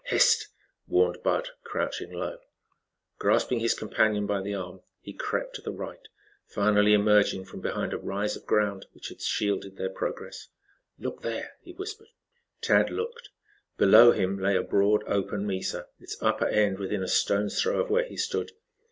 [0.05, 0.47] "Hist!"
[0.87, 2.39] warned Bud, crouching low.
[3.19, 6.07] Grasping his companion by the arm, he crept to the right,
[6.47, 10.47] finally emerging from behind a rise of ground which had shielded their progress.
[10.97, 12.07] "Look there," he whispered.
[12.61, 13.29] Tad looked.
[13.77, 17.91] Below him lay a broad, open mesa, its upper end within a stone's throw of
[17.91, 18.53] where he stood.